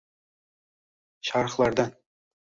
[1.31, 1.95] Sharhlardan: